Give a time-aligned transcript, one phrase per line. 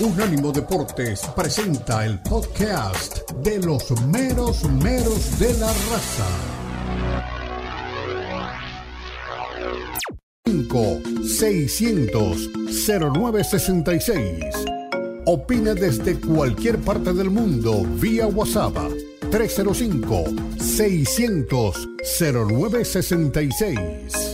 [0.00, 6.26] Unánimo Deportes presenta el podcast de los meros meros de la raza.
[10.46, 12.50] 5 600
[12.88, 14.44] 0966.
[15.26, 18.74] Opina desde cualquier parte del mundo vía WhatsApp
[19.30, 20.24] 305
[20.58, 21.88] 600
[22.18, 24.31] 0966.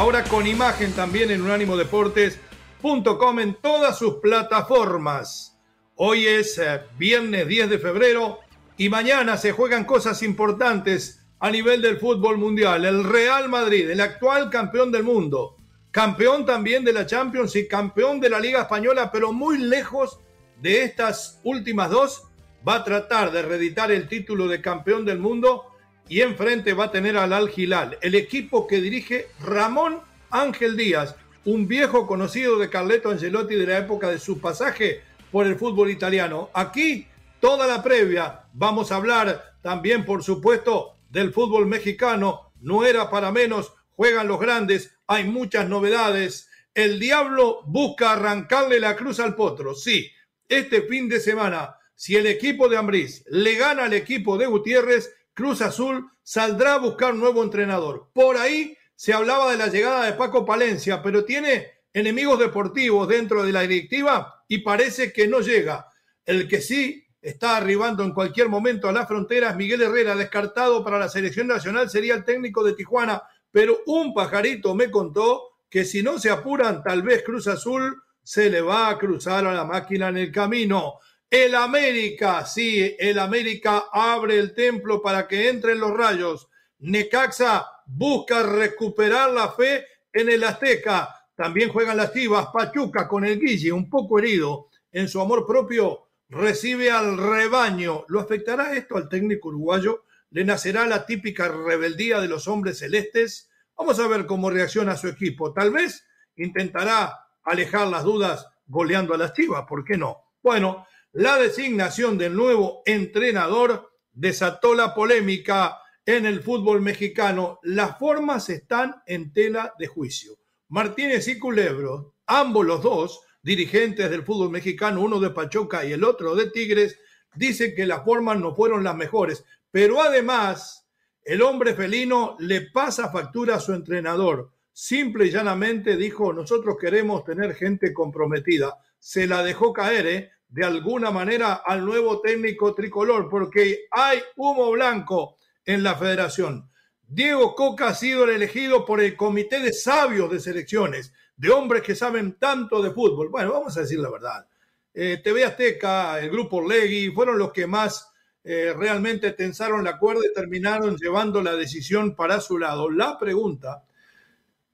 [0.00, 5.60] Ahora con imagen también en unánimodeportes.com en todas sus plataformas.
[5.94, 8.38] Hoy es eh, viernes 10 de febrero
[8.78, 12.86] y mañana se juegan cosas importantes a nivel del fútbol mundial.
[12.86, 15.58] El Real Madrid, el actual campeón del mundo,
[15.90, 20.18] campeón también de la Champions y campeón de la Liga Española, pero muy lejos
[20.62, 22.22] de estas últimas dos,
[22.66, 25.69] va a tratar de reeditar el título de campeón del mundo
[26.10, 31.14] y enfrente va a tener al Al Hilal, el equipo que dirige Ramón Ángel Díaz,
[31.44, 35.88] un viejo conocido de Carleto Angelotti de la época de su pasaje por el fútbol
[35.88, 36.50] italiano.
[36.52, 37.06] Aquí
[37.38, 43.30] toda la previa, vamos a hablar también, por supuesto, del fútbol mexicano, no era para
[43.30, 46.50] menos, juegan los grandes, hay muchas novedades.
[46.74, 49.76] El diablo busca arrancarle la cruz al potro.
[49.76, 50.10] Sí,
[50.48, 55.14] este fin de semana, si el equipo de Ambriz le gana al equipo de Gutiérrez,
[55.34, 58.10] Cruz Azul saldrá a buscar nuevo entrenador.
[58.12, 63.42] Por ahí se hablaba de la llegada de Paco Palencia, pero tiene enemigos deportivos dentro
[63.42, 65.86] de la directiva y parece que no llega.
[66.24, 70.98] El que sí está arribando en cualquier momento a las fronteras, Miguel Herrera, descartado para
[70.98, 76.02] la selección nacional, sería el técnico de Tijuana, pero un pajarito me contó que si
[76.02, 80.08] no se apuran, tal vez Cruz Azul se le va a cruzar a la máquina
[80.08, 80.98] en el camino.
[81.30, 86.48] El América, sí, el América abre el templo para que entren los rayos.
[86.80, 91.08] Necaxa busca recuperar la fe en el Azteca.
[91.36, 92.48] También juegan las Chivas.
[92.52, 98.04] Pachuca con el Guille, un poco herido en su amor propio, recibe al rebaño.
[98.08, 100.06] ¿Lo afectará esto al técnico uruguayo?
[100.30, 103.48] ¿Le nacerá la típica rebeldía de los hombres celestes?
[103.76, 105.52] Vamos a ver cómo reacciona su equipo.
[105.52, 106.04] Tal vez
[106.34, 110.24] intentará alejar las dudas goleando a las Chivas, ¿por qué no?
[110.42, 117.58] Bueno, la designación del nuevo entrenador desató la polémica en el fútbol mexicano.
[117.62, 120.36] Las formas están en tela de juicio.
[120.68, 126.04] Martínez y Culebro, ambos los dos, dirigentes del fútbol mexicano, uno de Pachuca y el
[126.04, 126.96] otro de Tigres,
[127.34, 129.44] dicen que las formas no fueron las mejores.
[129.72, 130.88] Pero además,
[131.24, 134.52] el hombre felino le pasa factura a su entrenador.
[134.72, 138.78] Simple y llanamente dijo, nosotros queremos tener gente comprometida.
[138.98, 140.30] Se la dejó caer, ¿eh?
[140.50, 146.68] De alguna manera al nuevo técnico tricolor, porque hay humo blanco en la federación.
[147.06, 151.94] Diego Coca ha sido elegido por el comité de sabios de selecciones, de hombres que
[151.94, 153.28] saben tanto de fútbol.
[153.30, 154.46] Bueno, vamos a decir la verdad.
[154.94, 158.12] Eh, TV Azteca, el grupo Legui, fueron los que más
[158.42, 162.90] eh, realmente tensaron la cuerda y terminaron llevando la decisión para su lado.
[162.90, 163.84] La pregunta,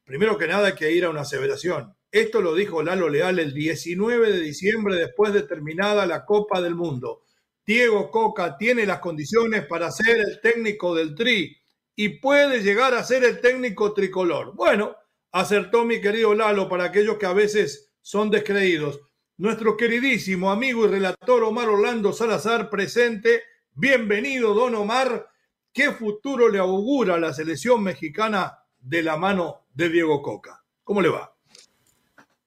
[0.05, 1.96] primero que nada hay que ir a una aseveración.
[2.17, 6.75] Esto lo dijo Lalo Leal el 19 de diciembre después de terminada la Copa del
[6.75, 7.25] Mundo.
[7.67, 11.55] Diego Coca tiene las condiciones para ser el técnico del Tri
[11.95, 14.55] y puede llegar a ser el técnico tricolor.
[14.55, 14.97] Bueno,
[15.31, 18.99] acertó mi querido Lalo para aquellos que a veces son descreídos.
[19.37, 23.43] Nuestro queridísimo amigo y relator Omar Orlando Salazar presente.
[23.75, 25.29] Bienvenido, don Omar.
[25.71, 30.65] ¿Qué futuro le augura a la selección mexicana de la mano de Diego Coca?
[30.83, 31.36] ¿Cómo le va?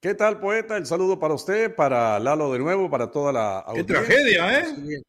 [0.01, 0.77] ¿Qué tal, poeta?
[0.77, 3.99] El saludo para usted, para Lalo de nuevo, para toda la audiencia.
[3.99, 5.01] ¡Qué tragedia, eh!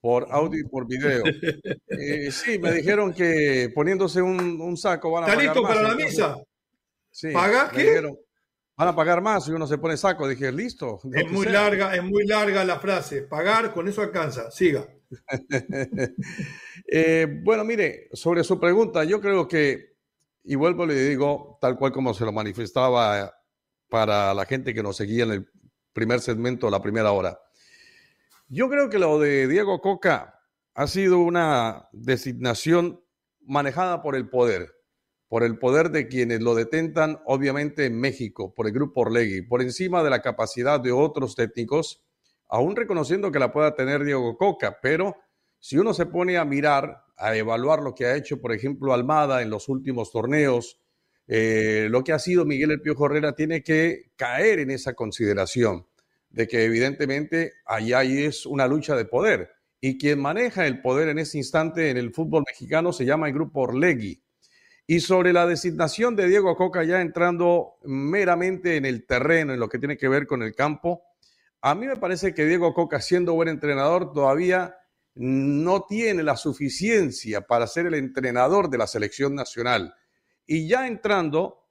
[0.00, 1.24] Por audio y por video.
[1.96, 6.36] Eh, sí, me dijeron que poniéndose un, saco van a ¿Está listo para la misa?
[7.10, 7.30] Sí.
[7.32, 8.02] ¿Paga qué?
[8.76, 10.26] van a pagar más si uno se pone saco.
[10.28, 11.00] Dije, listo.
[11.12, 13.22] Es muy larga, es muy larga la frase.
[13.22, 14.50] Pagar, con eso alcanza.
[14.50, 14.86] Siga.
[16.86, 19.96] Eh, bueno, mire, sobre su pregunta, yo creo que
[20.44, 23.33] Y vuelvo y le digo, tal cual como se lo manifestaba
[23.94, 25.48] para la gente que nos seguía en el
[25.92, 27.38] primer segmento, la primera hora.
[28.48, 30.40] Yo creo que lo de Diego Coca
[30.74, 33.00] ha sido una designación
[33.42, 34.74] manejada por el poder,
[35.28, 39.62] por el poder de quienes lo detentan, obviamente en México, por el grupo Orlegui, por
[39.62, 42.02] encima de la capacidad de otros técnicos,
[42.48, 45.14] aún reconociendo que la pueda tener Diego Coca, pero
[45.60, 49.40] si uno se pone a mirar, a evaluar lo que ha hecho, por ejemplo, Almada
[49.40, 50.80] en los últimos torneos,
[51.26, 55.86] eh, lo que ha sido Miguel El Piojo Herrera tiene que caer en esa consideración
[56.30, 59.50] de que evidentemente allá es una lucha de poder
[59.80, 63.34] y quien maneja el poder en ese instante en el fútbol mexicano se llama el
[63.34, 64.22] grupo Orlegui.
[64.86, 69.68] Y sobre la designación de Diego Coca ya entrando meramente en el terreno, en lo
[69.68, 71.02] que tiene que ver con el campo,
[71.60, 74.76] a mí me parece que Diego Coca, siendo buen entrenador, todavía
[75.14, 79.94] no tiene la suficiencia para ser el entrenador de la selección nacional.
[80.46, 81.68] Y ya entrando,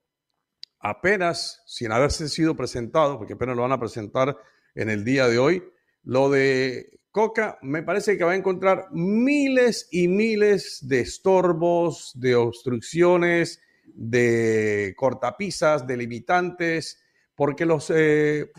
[0.80, 4.38] apenas, sin haberse sido presentado, porque apenas lo van a presentar
[4.75, 5.64] en el día de hoy,
[6.04, 12.36] lo de Coca me parece que va a encontrar miles y miles de estorbos, de
[12.36, 17.04] obstrucciones, de cortapisas, de limitantes,
[17.36, 18.52] porque los eh,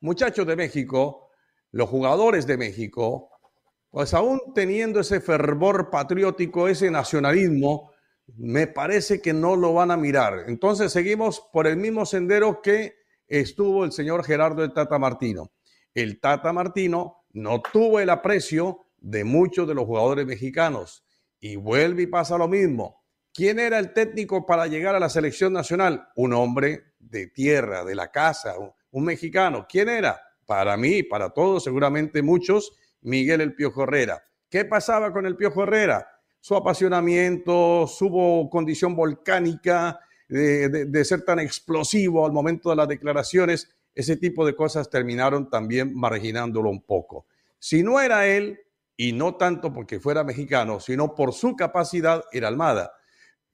[0.00, 1.30] muchachos de México,
[1.72, 3.30] los jugadores de México,
[3.90, 7.91] pues aún teniendo ese fervor patriótico, ese nacionalismo,
[8.36, 10.44] me parece que no lo van a mirar.
[10.46, 12.94] Entonces seguimos por el mismo sendero que
[13.26, 15.52] estuvo el señor Gerardo el Tata Martino.
[15.94, 21.04] El Tata Martino no tuvo el aprecio de muchos de los jugadores mexicanos
[21.40, 23.02] y vuelve y pasa lo mismo.
[23.34, 26.08] ¿Quién era el técnico para llegar a la selección nacional?
[26.16, 28.54] Un hombre de tierra, de la casa,
[28.90, 29.66] un, mexicano.
[29.68, 30.20] ¿Quién era?
[30.46, 34.22] Para mí, para todos, seguramente muchos, Miguel El Piojo Herrera.
[34.50, 36.06] ¿Qué pasaba con el Piojo Herrera?
[36.42, 44.16] Su apasionamiento, su condición volcánica, de, ser tan explosivo al momento de las declaraciones, ese
[44.16, 47.26] tipo de cosas terminaron también marginándolo un poco.
[47.60, 48.58] Si no era él,
[48.96, 52.92] y no tanto porque fuera mexicano, sino por su capacidad, era Almada.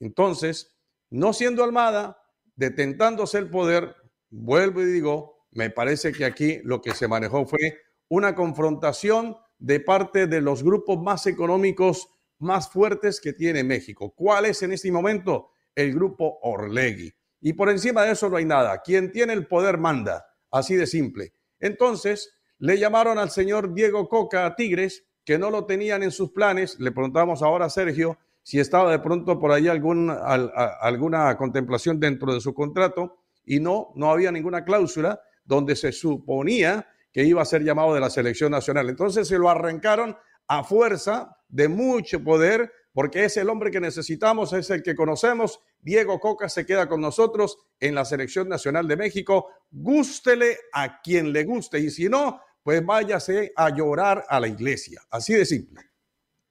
[0.01, 0.75] Entonces,
[1.11, 2.23] no siendo Almada,
[2.57, 3.97] detentándose el poder,
[4.31, 9.79] vuelvo y digo, me parece que aquí lo que se manejó fue una confrontación de
[9.81, 12.09] parte de los grupos más económicos
[12.39, 14.13] más fuertes que tiene México.
[14.15, 15.51] ¿Cuál es en este momento?
[15.75, 17.13] El grupo Orlegui.
[17.41, 18.83] Y por encima de eso no hay nada.
[18.83, 20.27] Quien tiene el poder manda.
[20.51, 21.33] Así de simple.
[21.61, 26.33] Entonces, le llamaron al señor Diego Coca a Tigres, que no lo tenían en sus
[26.33, 26.79] planes.
[26.81, 32.41] Le preguntamos ahora a Sergio si estaba de pronto por ahí alguna contemplación dentro de
[32.41, 33.19] su contrato.
[33.45, 38.01] Y no, no había ninguna cláusula donde se suponía que iba a ser llamado de
[38.01, 38.89] la selección nacional.
[38.89, 40.17] Entonces se lo arrancaron
[40.49, 45.61] a fuerza de mucho poder, porque es el hombre que necesitamos, es el que conocemos.
[45.81, 49.49] Diego Coca se queda con nosotros en la Selección Nacional de México.
[49.71, 55.01] Gústele a quien le guste y si no, pues váyase a llorar a la iglesia.
[55.11, 55.83] Así de simple.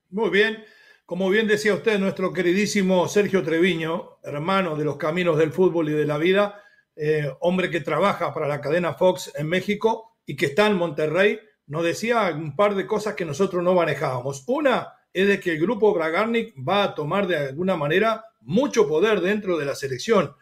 [0.10, 0.64] Muy bien.
[1.06, 5.94] Como bien decía usted, nuestro queridísimo Sergio Treviño, hermano de los caminos del fútbol y
[5.94, 6.62] de la vida,
[6.98, 11.40] eh, hombre que trabaja para la cadena Fox en México y que está en Monterrey,
[11.68, 14.44] nos decía un par de cosas que nosotros no manejábamos.
[14.48, 19.20] Una es de que el grupo Bragarnik va a tomar de alguna manera mucho poder
[19.20, 20.34] dentro de la selección,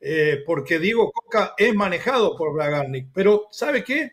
[0.00, 3.08] eh, porque Diego Coca es manejado por Bragarnik.
[3.14, 4.12] Pero, ¿sabe qué?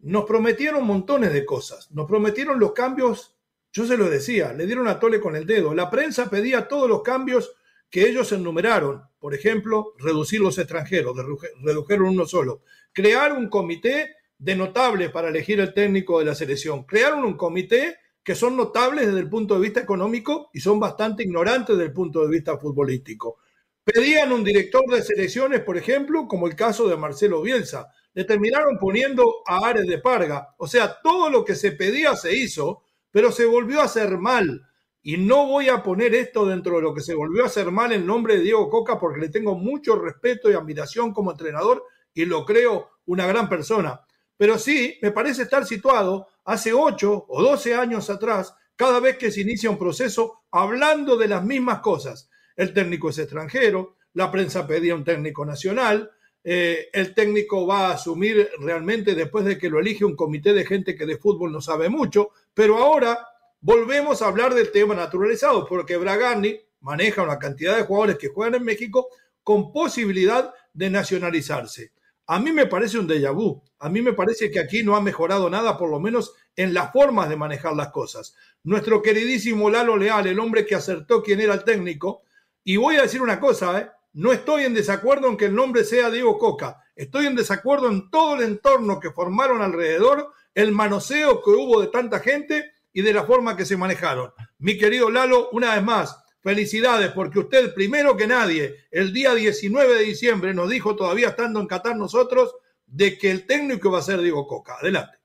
[0.00, 1.90] Nos prometieron montones de cosas.
[1.90, 3.36] Nos prometieron los cambios,
[3.72, 5.74] yo se lo decía, le dieron a tole con el dedo.
[5.74, 7.52] La prensa pedía todos los cambios
[7.90, 9.02] que ellos enumeraron.
[9.18, 11.16] Por ejemplo, reducir los extranjeros,
[11.60, 12.62] redujeron uno solo.
[12.92, 16.84] Crear un comité de notables para elegir el técnico de la selección.
[16.84, 21.24] Crearon un comité que son notables desde el punto de vista económico y son bastante
[21.24, 23.38] ignorantes desde el punto de vista futbolístico.
[23.82, 27.88] Pedían un director de selecciones, por ejemplo, como el caso de Marcelo Bielsa.
[28.12, 30.54] Le terminaron poniendo a Ares de Parga.
[30.58, 34.62] O sea, todo lo que se pedía se hizo, pero se volvió a hacer mal.
[35.02, 37.92] Y no voy a poner esto dentro de lo que se volvió a hacer mal
[37.92, 42.26] en nombre de Diego Coca porque le tengo mucho respeto y admiración como entrenador y
[42.26, 44.02] lo creo una gran persona
[44.38, 49.30] pero sí me parece estar situado hace 8 o 12 años atrás, cada vez que
[49.30, 52.30] se inicia un proceso hablando de las mismas cosas.
[52.56, 56.10] El técnico es extranjero, la prensa pedía un técnico nacional,
[56.44, 60.64] eh, el técnico va a asumir realmente después de que lo elige un comité de
[60.64, 63.18] gente que de fútbol no sabe mucho, pero ahora
[63.60, 68.54] volvemos a hablar del tema naturalizado, porque Bragani maneja una cantidad de jugadores que juegan
[68.54, 69.08] en México
[69.42, 71.92] con posibilidad de nacionalizarse.
[72.30, 73.62] A mí me parece un déjà vu.
[73.78, 76.92] A mí me parece que aquí no ha mejorado nada, por lo menos en las
[76.92, 78.34] formas de manejar las cosas.
[78.64, 82.22] Nuestro queridísimo Lalo Leal, el hombre que acertó quién era el técnico
[82.62, 83.90] Y voy a decir una cosa, ¿eh?
[84.12, 88.10] no estoy en desacuerdo en que el nombre sea Diego Coca, estoy en desacuerdo en
[88.10, 93.14] todo el entorno que formaron alrededor, el manoseo que hubo de tanta gente y de
[93.14, 94.32] la forma que se manejaron.
[94.58, 99.94] Mi querido Lalo, una vez más, felicidades porque usted, primero que nadie, el día 19
[99.94, 102.54] de diciembre nos dijo, todavía estando en Qatar nosotros,
[102.86, 104.76] de que el técnico va a ser Diego Coca.
[104.80, 105.18] Adelante.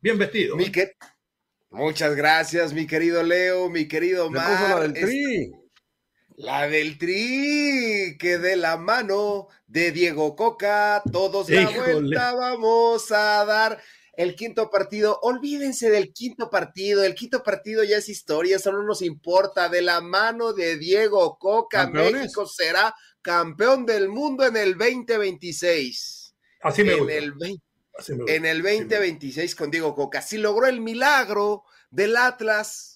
[0.00, 0.58] Bien vestido.
[0.58, 0.96] ¿eh?
[1.70, 4.70] Muchas gracias, mi querido Leo, mi querido Mar.
[4.70, 5.52] la del tri.
[6.36, 13.44] La del tri, que de la mano de Diego Coca, todos la vuelta vamos a
[13.44, 13.80] dar
[14.16, 15.18] el quinto partido.
[15.22, 17.04] Olvídense del quinto partido.
[17.04, 19.68] El quinto partido ya es historia, eso no nos importa.
[19.68, 26.34] De la mano de Diego Coca, México será campeón del mundo en el 2026.
[26.62, 27.34] Así me en El,
[28.26, 30.22] en el 2026 con Diego Coca.
[30.22, 32.94] Si logró el milagro del Atlas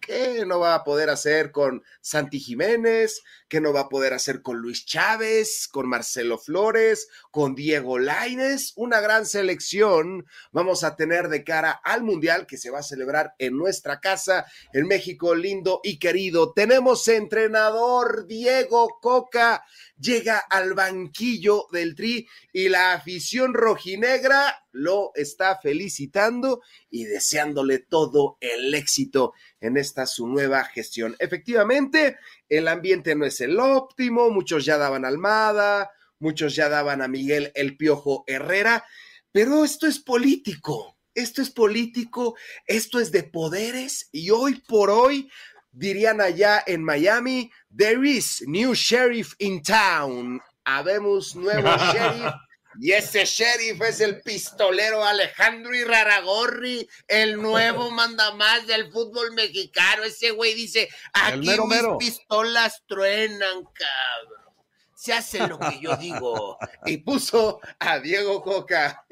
[0.00, 3.22] ¿Qué no va a poder hacer con Santi Jiménez?
[3.48, 8.74] ¿Qué no va a poder hacer con Luis Chávez, con Marcelo Flores, con Diego Laines?
[8.76, 13.34] Una gran selección vamos a tener de cara al Mundial que se va a celebrar
[13.38, 16.52] en nuestra casa, en México, lindo y querido.
[16.52, 19.64] Tenemos entrenador Diego Coca
[19.98, 28.36] llega al banquillo del Tri y la afición rojinegra lo está felicitando y deseándole todo
[28.40, 31.16] el éxito en esta su nueva gestión.
[31.18, 32.16] Efectivamente,
[32.48, 37.52] el ambiente no es el óptimo, muchos ya daban Almada, muchos ya daban a Miguel
[37.54, 38.84] El Piojo Herrera,
[39.32, 40.96] pero esto es político.
[41.14, 45.28] Esto es político, esto es de poderes y hoy por hoy
[45.72, 50.40] dirían allá en Miami, there is new sheriff in town.
[50.64, 52.34] Habemos nuevo sheriff.
[52.80, 60.04] Y ese sheriff es el pistolero Alejandro Iraragorri, el nuevo mandamás del fútbol mexicano.
[60.04, 64.54] Ese güey dice, aquí mis pistolas truenan, cabrón.
[64.94, 66.58] Se hace lo que yo digo.
[66.86, 69.04] Y puso a Diego Coca.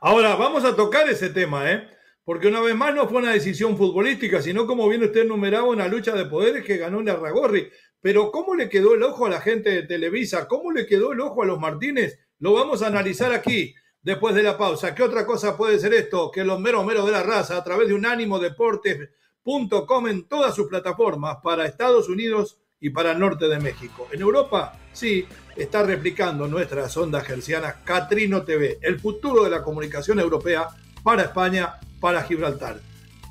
[0.00, 1.88] Ahora, vamos a tocar ese tema, ¿eh?
[2.28, 5.88] porque una vez más no fue una decisión futbolística, sino como viene usted enumerado, una
[5.88, 7.70] lucha de poderes que ganó Narragorri.
[8.02, 10.46] Pero ¿cómo le quedó el ojo a la gente de Televisa?
[10.46, 12.18] ¿Cómo le quedó el ojo a los Martínez?
[12.40, 14.94] Lo vamos a analizar aquí después de la pausa.
[14.94, 16.30] ¿Qué otra cosa puede ser esto?
[16.30, 21.38] Que los meros meros de la raza, a través de unánimodeportes.com en todas sus plataformas
[21.42, 24.06] para Estados Unidos y para el norte de México.
[24.12, 25.26] En Europa, sí,
[25.56, 30.68] está replicando nuestras ondas gercianas Catrino TV, el futuro de la comunicación europea
[31.02, 32.78] para España para Gibraltar.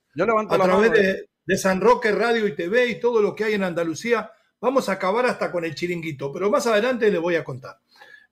[0.49, 3.65] a través de, de San Roque Radio y TV y todo lo que hay en
[3.65, 4.31] Andalucía.
[4.61, 7.79] Vamos a acabar hasta con el chiringuito, pero más adelante les voy a contar.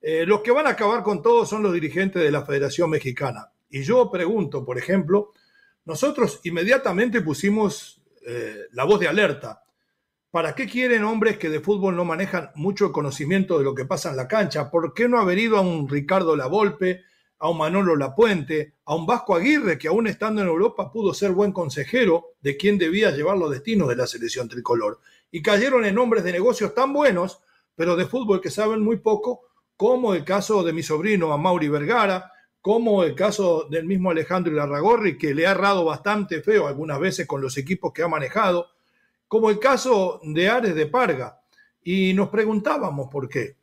[0.05, 3.49] Eh, los que van a acabar con todo son los dirigentes de la Federación Mexicana.
[3.69, 5.31] Y yo pregunto, por ejemplo,
[5.85, 9.63] nosotros inmediatamente pusimos eh, la voz de alerta.
[10.29, 14.09] ¿Para qué quieren hombres que de fútbol no manejan mucho conocimiento de lo que pasa
[14.09, 14.69] en la cancha?
[14.69, 17.03] ¿Por qué no haber ido a un Ricardo Lavolpe,
[17.39, 21.31] a un Manolo Lapuente, a un Vasco Aguirre, que aún estando en Europa pudo ser
[21.31, 24.99] buen consejero de quién debía llevar los destinos de la selección tricolor?
[25.31, 27.39] Y cayeron en hombres de negocios tan buenos,
[27.73, 32.31] pero de fútbol que saben muy poco, como el caso de mi sobrino Mauri Vergara,
[32.61, 37.27] como el caso del mismo Alejandro Larragorri, que le ha errado bastante feo algunas veces
[37.27, 38.67] con los equipos que ha manejado,
[39.27, 41.41] como el caso de Ares de Parga.
[41.83, 43.57] Y nos preguntábamos por qué.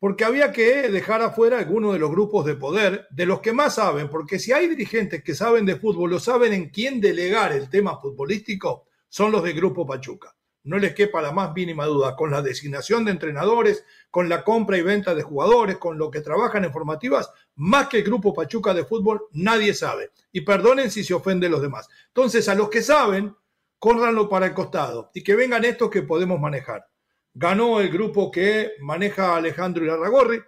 [0.00, 3.76] Porque había que dejar afuera algunos de los grupos de poder, de los que más
[3.76, 7.68] saben, porque si hay dirigentes que saben de fútbol, lo saben en quién delegar el
[7.68, 10.34] tema futbolístico, son los del Grupo Pachuca.
[10.64, 14.76] No les quepa la más mínima duda, con la designación de entrenadores, con la compra
[14.76, 18.74] y venta de jugadores, con lo que trabajan en formativas, más que el grupo Pachuca
[18.74, 20.10] de fútbol, nadie sabe.
[20.32, 21.88] Y perdonen si se ofenden los demás.
[22.08, 23.34] Entonces, a los que saben,
[23.78, 26.86] córranlo para el costado y que vengan estos que podemos manejar.
[27.32, 30.42] Ganó el grupo que maneja Alejandro Irarragorri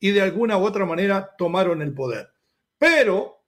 [0.00, 2.32] y de alguna u otra manera tomaron el poder.
[2.78, 3.41] Pero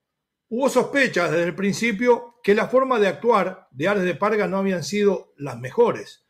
[0.56, 4.58] hubo sospechas desde el principio que la forma de actuar de Ares de Parga no
[4.58, 6.22] habían sido las mejores.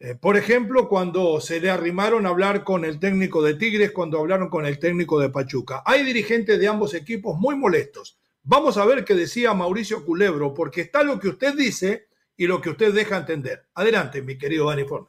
[0.00, 4.18] Eh, por ejemplo, cuando se le arrimaron a hablar con el técnico de Tigres, cuando
[4.18, 5.84] hablaron con el técnico de Pachuca.
[5.86, 8.18] Hay dirigentes de ambos equipos muy molestos.
[8.42, 12.60] Vamos a ver qué decía Mauricio Culebro, porque está lo que usted dice y lo
[12.60, 13.66] que usted deja entender.
[13.74, 15.06] Adelante, mi querido Dani Forma.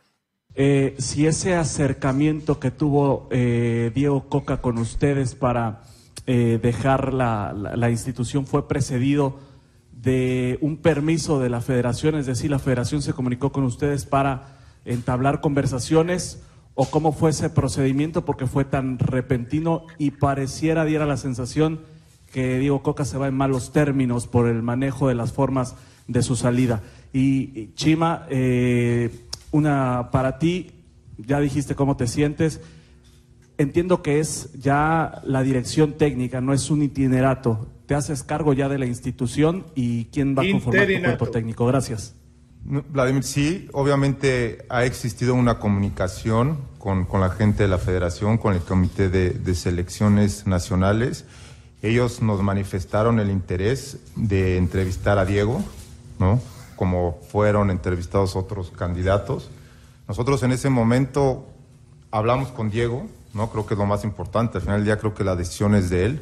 [0.53, 5.82] Eh, si ese acercamiento que tuvo eh, Diego Coca con ustedes para
[6.27, 9.39] eh, dejar la, la, institución fue precedido
[9.93, 14.57] de un permiso de la federación, es decir, la federación se comunicó con ustedes para
[14.84, 16.43] entablar conversaciones
[16.75, 21.79] o cómo fue ese procedimiento porque fue tan repentino y pareciera diera la sensación
[22.31, 25.75] que Diego Coca se va en malos términos por el manejo de las formas
[26.07, 26.84] de su salida.
[27.13, 30.72] Y Chima, eh, una para ti,
[31.17, 32.62] ya dijiste cómo te sientes.
[33.57, 37.67] Entiendo que es ya la dirección técnica, no es un itinerato.
[37.87, 41.65] Te haces cargo ya de la institución y quién va a conformar tu cuerpo técnico.
[41.65, 42.13] Gracias.
[42.63, 48.53] Vladimir, sí, obviamente ha existido una comunicación con, con, la gente de la federación, con
[48.53, 51.25] el comité de, de selecciones nacionales.
[51.81, 55.63] Ellos nos manifestaron el interés de entrevistar a Diego,
[56.19, 56.41] ¿no?
[56.77, 59.49] como fueron entrevistados otros candidatos.
[60.07, 61.47] Nosotros en ese momento
[62.11, 63.07] hablamos con Diego,
[63.38, 63.50] ¿no?
[63.50, 64.58] Creo que es lo más importante.
[64.58, 66.22] Al final del día creo que la decisión es de él.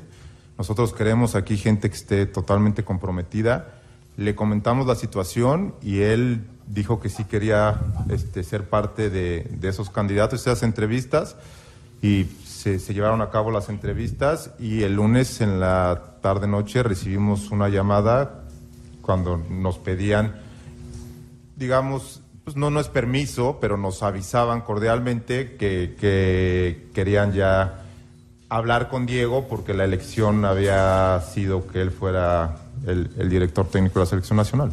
[0.58, 3.82] Nosotros queremos aquí gente que esté totalmente comprometida.
[4.18, 7.80] Le comentamos la situación y él dijo que sí quería
[8.10, 11.36] este, ser parte de, de esos candidatos, esas entrevistas.
[12.02, 17.50] Y se, se, llevaron a cabo las entrevistas y el lunes en la tarde-noche recibimos
[17.50, 18.44] una llamada
[19.02, 20.46] cuando nos pedían
[21.56, 27.84] digamos, pues no, no es permiso, pero nos avisaban cordialmente que, querían ya
[28.50, 33.96] hablar con Diego porque la elección había sido que él fuera el, el, director técnico
[33.96, 34.72] de la selección nacional.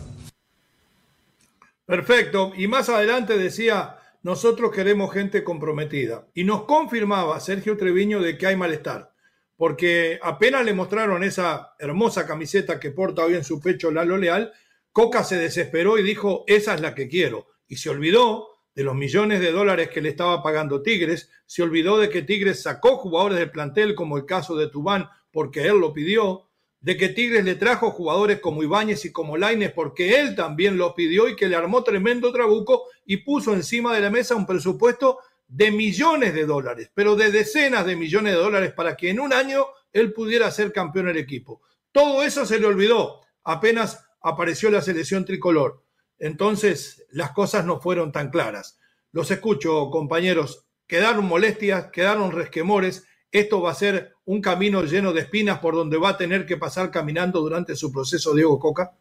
[1.87, 2.53] Perfecto.
[2.55, 6.27] Y más adelante decía, nosotros queremos gente comprometida.
[6.35, 9.15] Y nos confirmaba Sergio Treviño de que hay malestar.
[9.57, 14.53] Porque apenas le mostraron esa hermosa camiseta que porta hoy en su pecho Lalo Leal,
[14.93, 17.52] Coca se desesperó y dijo, esa es la que quiero.
[17.69, 21.99] Y se olvidó de los millones de dólares que le estaba pagando Tigres, se olvidó
[21.99, 25.93] de que Tigres sacó jugadores del plantel, como el caso de Tubán, porque él lo
[25.93, 26.49] pidió,
[26.81, 30.95] de que Tigres le trajo jugadores como Ibáñez y como Laines, porque él también lo
[30.95, 35.19] pidió y que le armó tremendo trabuco y puso encima de la mesa un presupuesto
[35.47, 39.33] de millones de dólares, pero de decenas de millones de dólares para que en un
[39.33, 41.61] año él pudiera ser campeón del equipo.
[41.93, 45.83] Todo eso se le olvidó apenas apareció la selección tricolor.
[46.23, 48.79] Entonces las cosas no fueron tan claras.
[49.11, 50.65] Los escucho, compañeros.
[50.87, 53.05] Quedaron molestias, quedaron resquemores.
[53.33, 56.57] Esto va a ser un camino lleno de espinas por donde va a tener que
[56.57, 58.93] pasar caminando durante su proceso Diego Coca.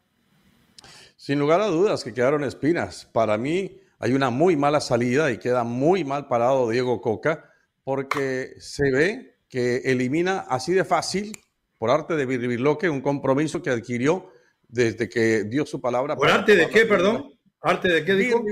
[1.16, 3.08] Sin lugar a dudas que quedaron espinas.
[3.12, 7.52] Para mí hay una muy mala salida y queda muy mal parado Diego Coca
[7.84, 11.30] porque se ve que elimina así de fácil,
[11.78, 14.32] por arte de Virloque, un compromiso que adquirió
[14.72, 16.16] desde que dio su palabra.
[16.16, 17.30] ¿Por arte de qué, perdón?
[17.60, 18.42] ¿Arte de qué dijo?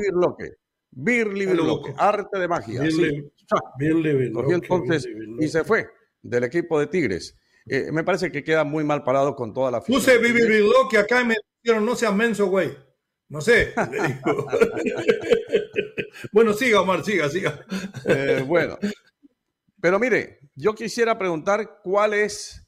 [0.93, 1.95] Birli Birloque.
[1.97, 2.83] arte de magia.
[2.83, 5.89] Birli entonces y se fue
[6.21, 7.37] del equipo de Tigres.
[7.67, 11.27] Eh, me parece que queda muy mal parado con toda la Puse Birloque acá y
[11.27, 12.77] me dijeron, no seas menso, güey.
[13.29, 13.73] No sé.
[16.33, 17.65] bueno, siga, Omar, siga, siga.
[18.05, 18.79] Eh, bueno,
[19.81, 22.67] pero mire, yo quisiera preguntar cuál es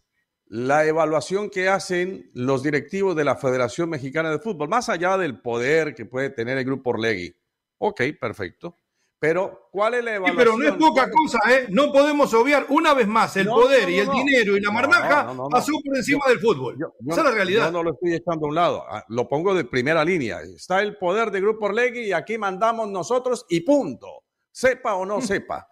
[0.53, 5.41] la evaluación que hacen los directivos de la Federación Mexicana de Fútbol, más allá del
[5.41, 7.35] poder que puede tener el grupo Orlegui.
[7.79, 8.77] Ok, perfecto.
[9.19, 10.37] Pero, ¿cuál es la evaluación?
[10.37, 11.69] pero no es poca cosa, ¿eh?
[11.71, 15.73] No podemos obviar una vez más el poder y el dinero y la marmaja pasó
[15.83, 16.77] por encima del fútbol.
[17.09, 17.67] Esa es la realidad.
[17.67, 20.43] Yo no lo estoy echando a un lado, ah, lo pongo de primera línea.
[20.43, 24.25] Está el poder del grupo Orlegui y aquí mandamos nosotros y punto.
[24.51, 25.67] Sepa o no sepa.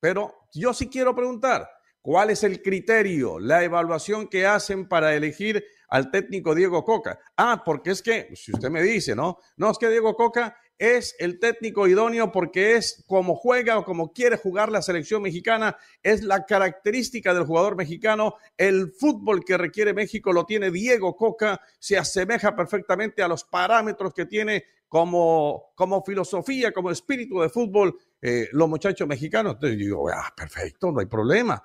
[0.00, 1.70] Pero yo sí quiero preguntar,
[2.04, 7.18] ¿Cuál es el criterio, la evaluación que hacen para elegir al técnico Diego Coca?
[7.34, 9.38] Ah, porque es que, si usted me dice, ¿no?
[9.56, 14.12] No, es que Diego Coca es el técnico idóneo porque es como juega o como
[14.12, 19.94] quiere jugar la selección mexicana, es la característica del jugador mexicano, el fútbol que requiere
[19.94, 26.04] México lo tiene Diego Coca, se asemeja perfectamente a los parámetros que tiene como, como
[26.04, 29.54] filosofía, como espíritu de fútbol eh, los muchachos mexicanos.
[29.54, 31.64] Entonces digo, ah, perfecto, no hay problema.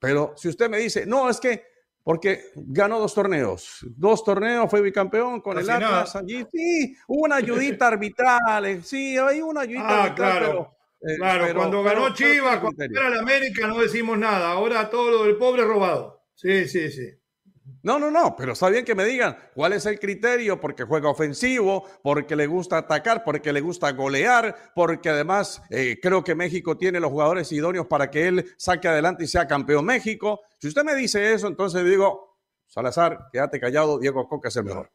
[0.00, 1.70] Pero si usted me dice, no, es que
[2.02, 3.86] porque ganó dos torneos.
[3.96, 6.46] Dos torneos, fue bicampeón con el Atlas allí.
[6.50, 8.66] Sí, una ayudita arbitral.
[8.66, 10.38] Eh, sí, hay una ayudita ah, arbitral.
[10.38, 10.76] Claro.
[11.02, 14.52] Eh, claro, cuando ganó Chivas, cuando era la América, no decimos nada.
[14.52, 16.24] Ahora todo lo del pobre robado.
[16.34, 17.08] Sí, sí, sí.
[17.82, 21.08] No, no, no, pero está bien que me digan cuál es el criterio, porque juega
[21.08, 26.76] ofensivo, porque le gusta atacar, porque le gusta golear, porque además eh, creo que México
[26.76, 30.40] tiene los jugadores idóneos para que él saque adelante y sea campeón México.
[30.58, 34.90] Si usted me dice eso, entonces digo, Salazar, quédate callado, Diego Coca es el mejor.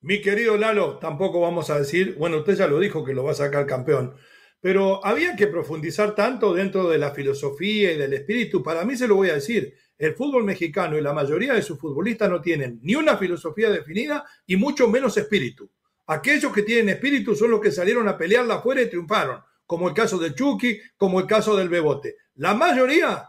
[0.00, 3.32] Mi querido Lalo, tampoco vamos a decir, bueno, usted ya lo dijo que lo va
[3.32, 4.16] a sacar campeón,
[4.60, 8.62] pero había que profundizar tanto dentro de la filosofía y del espíritu.
[8.62, 11.78] Para mí se lo voy a decir el fútbol mexicano y la mayoría de sus
[11.78, 15.70] futbolistas no tienen ni una filosofía definida y mucho menos espíritu.
[16.06, 19.94] Aquellos que tienen espíritu son los que salieron a pelearla afuera y triunfaron, como el
[19.94, 22.16] caso de Chucky, como el caso del Bebote.
[22.36, 23.28] La mayoría,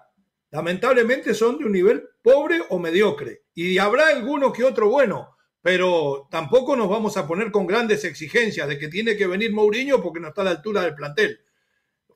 [0.49, 3.43] lamentablemente, son de un nivel pobre o mediocre.
[3.53, 8.65] Y habrá alguno que otro bueno, pero tampoco nos vamos a poner con grandes exigencias
[8.69, 11.41] de que tiene que venir Mourinho porque no está a la altura del plantel.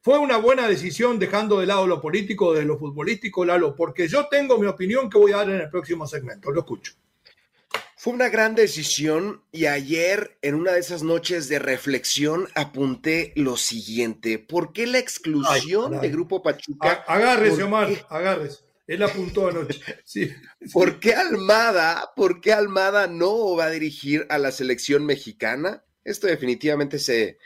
[0.06, 4.28] Fue una buena decisión dejando de lado lo político de lo futbolístico, Lalo, porque yo
[4.28, 6.52] tengo mi opinión que voy a dar en el próximo segmento.
[6.52, 6.94] Lo escucho.
[7.98, 13.58] Fue una gran decisión y ayer en una de esas noches de reflexión apunté lo
[13.58, 14.38] siguiente.
[14.38, 17.04] ¿Por qué la exclusión de Grupo Pachuca?
[17.08, 18.60] agárrese, Omar, agárrese.
[18.86, 19.82] Él apuntó anoche.
[20.06, 20.32] Sí,
[20.72, 25.84] ¿Por qué Almada, por qué Almada no va a dirigir a la selección mexicana?
[26.04, 27.40] Esto definitivamente se,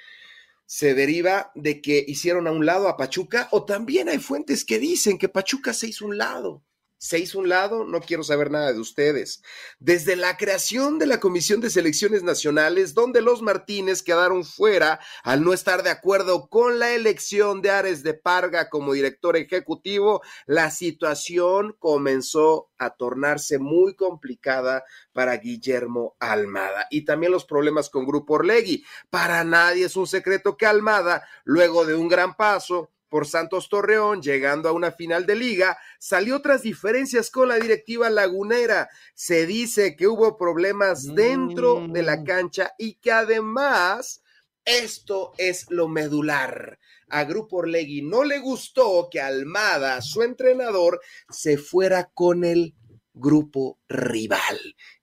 [0.69, 4.77] se deriva de que hicieron a un lado a Pachuca o también hay fuentes que
[4.77, 6.63] dicen que Pachuca se hizo un lado
[6.99, 9.41] se hizo un lado, no quiero saber nada de ustedes.
[9.79, 15.43] Desde la creación de la Comisión de Selecciones Nacionales, donde los Martínez quedaron fuera al
[15.43, 20.71] no estar de acuerdo con la elección de Ares de Parga como director ejecutivo, la
[20.71, 24.83] situación comenzó a tornarse muy complicada
[25.13, 26.85] para Guillermo Almada.
[26.89, 28.83] Y también los problemas con Grupo Orlegui.
[29.09, 34.21] Para nadie es un secreto que Almada, luego de un gran paso, por Santos Torreón,
[34.21, 38.89] llegando a una final de liga, salió tras diferencias con la directiva lagunera.
[39.15, 42.23] Se dice que hubo problemas dentro de la mm.
[42.23, 44.21] cancha y que además
[44.65, 46.79] esto es lo medular.
[47.09, 52.75] A Grupo Orlegui no le gustó que Almada, su entrenador, se fuera con el
[53.13, 54.59] grupo rival.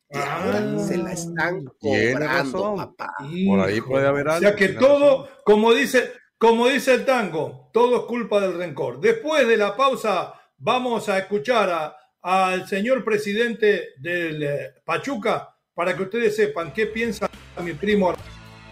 [0.08, 3.12] Y ahora se la están cobrando, papá.
[3.18, 4.38] Por ahí puede haber algo.
[4.38, 9.00] O sea que todo, como dice, como dice el tango, todo es culpa del rencor.
[9.00, 16.02] Después de la pausa, vamos a escuchar al señor presidente del eh, Pachuca para que
[16.02, 17.30] ustedes sepan qué piensa
[17.62, 18.14] mi primo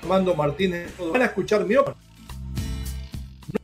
[0.02, 0.92] Armando Martínez.
[0.98, 2.02] Van a escuchar mi opinión.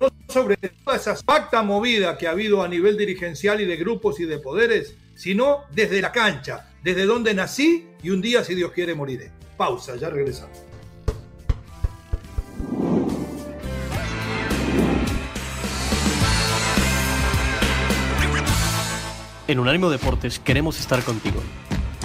[0.01, 4.21] No sobre toda esa pacta movida que ha habido a nivel dirigencial y de grupos
[4.21, 8.73] y de poderes, sino desde la cancha, desde donde nací y un día, si Dios
[8.73, 9.33] quiere, moriré.
[9.57, 10.70] Pausa, ya regresamos.
[19.51, 21.41] En Unánimo Deportes queremos estar contigo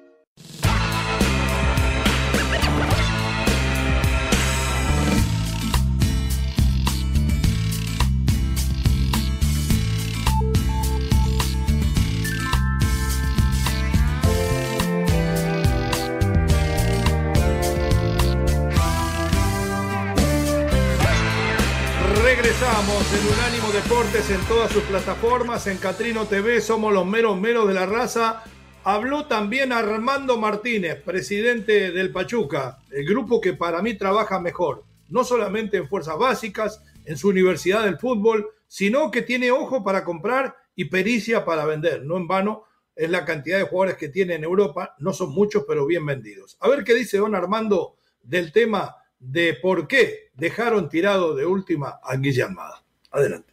[24.48, 28.42] Todas sus plataformas, en Catrino TV, somos los meros meros de la raza.
[28.82, 35.22] Habló también Armando Martínez, presidente del Pachuca, el grupo que para mí trabaja mejor, no
[35.22, 40.56] solamente en fuerzas básicas, en su universidad del fútbol, sino que tiene ojo para comprar
[40.74, 42.04] y pericia para vender.
[42.04, 42.64] No en vano,
[42.96, 44.94] es la cantidad de jugadores que tiene en Europa.
[44.98, 46.56] No son muchos, pero bien vendidos.
[46.60, 52.00] A ver qué dice don Armando del tema de por qué dejaron tirado de última
[52.02, 52.62] a Guillermo.
[53.10, 53.47] Adelante.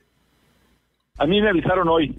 [1.17, 2.17] A mí me avisaron hoy.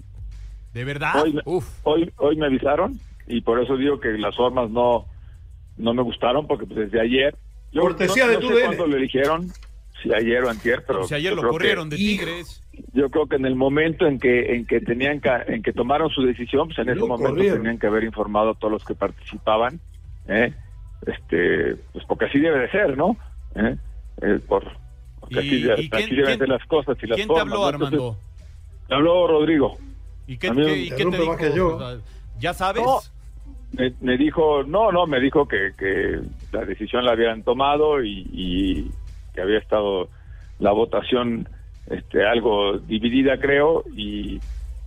[0.73, 1.23] ¿De verdad?
[1.23, 1.39] Hoy,
[1.83, 5.05] hoy, hoy me avisaron y por eso digo que las formas no,
[5.77, 7.35] no me gustaron porque pues, desde ayer...
[7.71, 9.47] Yo Cortesía no, de no sé cuándo le eligieron,
[10.01, 11.03] si ayer o antier, pero...
[11.03, 12.63] Si ayer lo corrieron de Tigres.
[12.93, 16.09] Yo creo que en el momento en que en que tenían que, en que tomaron
[16.09, 19.79] su decisión, pues en ese momento tenían que haber informado a todos los que participaban,
[20.27, 20.53] ¿eh?
[21.05, 23.17] este, pues porque así debe de ser, ¿no?
[23.55, 23.75] ¿Eh?
[24.21, 24.63] Eh, por,
[25.19, 27.45] porque ¿Y, así, y así quién, deben quién, ser las cosas y las ¿quién formas.
[27.45, 27.67] te habló, ¿no?
[27.67, 28.17] Armando?
[28.89, 29.77] Me habló Rodrigo.
[30.27, 31.25] ¿Y qué, qué- y qué te dijo?
[31.31, 31.79] más que yo.
[32.39, 32.83] ¿Ya sabes?
[32.83, 32.99] No.
[33.73, 36.19] Me, me dijo, no, no, me dijo que, que
[36.51, 38.91] la decisión la habían tomado y, y
[39.33, 40.09] que había estado
[40.59, 41.49] la votación
[41.87, 44.39] este, algo dividida, creo, y,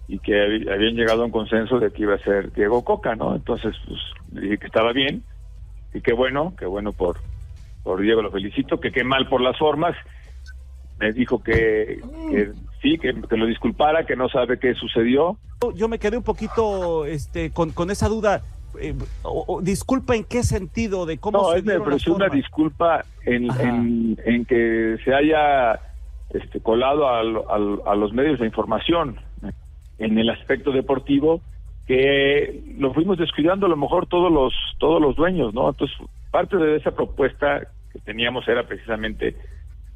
[0.08, 3.14] y que hab- habían llegado a un consenso de que iba a ser Diego Coca,
[3.16, 3.34] ¿no?
[3.36, 4.00] Entonces, pues,
[4.32, 5.22] le dije que estaba bien
[5.92, 7.18] y qué bueno, qué bueno por,
[7.82, 9.94] por Diego, lo felicito, que qué mal por las formas.
[10.98, 12.52] Me dijo que, que
[12.82, 15.36] sí, que, que lo disculpara, que no sabe qué sucedió,
[15.74, 18.42] Yo me quedé un poquito este, con, con esa duda.
[18.80, 23.04] eh, o- o- disculpa en qué sentido de cómo No, se es pareció una disculpa
[23.26, 25.80] en, en que se haya
[26.30, 29.16] este, colado al- al- a los medios de información
[29.98, 31.42] en el aspecto deportivo
[31.86, 35.68] que lo fuimos descuidando a lo mejor todos los todos los dueños, ¿no?
[35.68, 35.96] Entonces,
[36.30, 39.36] parte de esa propuesta que teníamos era precisamente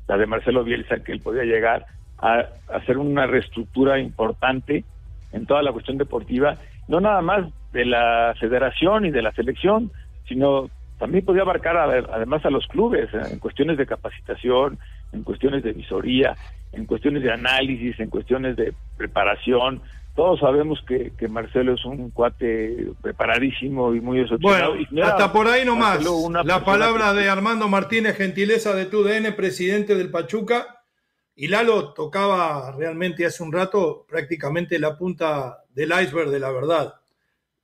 [0.08, 1.86] la de Marcelo Bielsa, que él podía llegar
[2.18, 4.84] a, hacer una reestructura importante
[5.32, 6.56] en toda la cuestión deportiva,
[6.88, 9.90] no nada más de la federación y de la selección,
[10.28, 14.78] sino también podía abarcar a- además a los clubes eh, en cuestiones de capacitación,
[15.12, 16.34] en cuestiones de visoría,
[16.72, 19.82] en cuestiones de análisis, en cuestiones de preparación.
[20.14, 24.74] Todos sabemos que, que Marcelo es un cuate preparadísimo y muy desordenado.
[24.74, 25.98] Bueno, Y hasta por ahí nomás.
[26.44, 30.82] La palabra que- de Armando Martínez, gentileza de TUDN, presidente del Pachuca.
[31.36, 36.94] Y Lalo tocaba realmente hace un rato prácticamente la punta del iceberg de la verdad.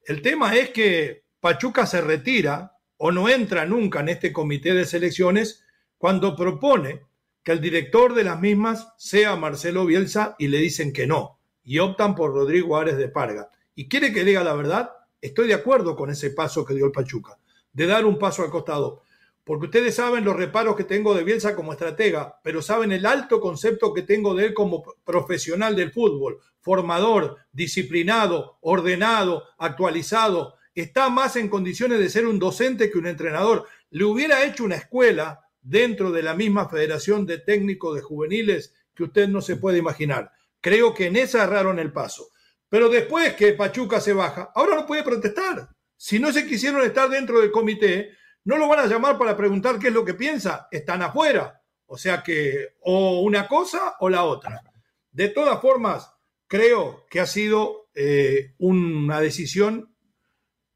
[0.05, 4.85] El tema es que Pachuca se retira o no entra nunca en este comité de
[4.85, 5.65] selecciones
[5.99, 7.03] cuando propone
[7.43, 11.79] que el director de las mismas sea Marcelo Bielsa y le dicen que no y
[11.79, 13.51] optan por Rodrigo Ares de Parga.
[13.75, 14.91] ¿Y quiere que diga la verdad?
[15.21, 17.39] Estoy de acuerdo con ese paso que dio el Pachuca,
[17.73, 19.03] de dar un paso al costado.
[19.51, 23.41] Porque ustedes saben los reparos que tengo de Bielsa como estratega, pero saben el alto
[23.41, 30.55] concepto que tengo de él como profesional del fútbol, formador, disciplinado, ordenado, actualizado.
[30.73, 33.67] Está más en condiciones de ser un docente que un entrenador.
[33.91, 39.03] Le hubiera hecho una escuela dentro de la misma Federación de Técnicos de Juveniles que
[39.03, 40.31] usted no se puede imaginar.
[40.61, 42.29] Creo que en esa erraron el paso.
[42.69, 45.71] Pero después que Pachuca se baja, ahora no puede protestar.
[45.97, 49.79] Si no se quisieron estar dentro del comité, no lo van a llamar para preguntar
[49.79, 50.69] qué es lo que piensa.
[50.71, 51.63] Están afuera.
[51.87, 54.63] O sea que o una cosa o la otra.
[55.11, 56.13] De todas formas,
[56.47, 59.95] creo que ha sido eh, una decisión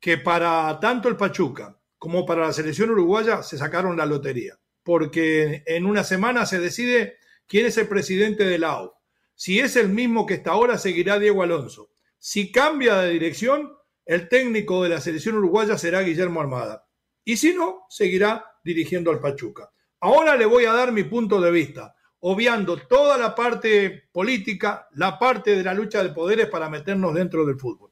[0.00, 4.58] que para tanto el Pachuca como para la selección uruguaya se sacaron la lotería.
[4.82, 8.90] Porque en una semana se decide quién es el presidente de la.
[9.34, 11.90] Si es el mismo que está ahora, seguirá Diego Alonso.
[12.18, 13.72] Si cambia de dirección,
[14.04, 16.86] el técnico de la selección uruguaya será Guillermo Armada.
[17.24, 19.70] Y si no, seguirá dirigiendo al Pachuca.
[20.00, 25.18] Ahora le voy a dar mi punto de vista, obviando toda la parte política, la
[25.18, 27.90] parte de la lucha de poderes para meternos dentro del fútbol.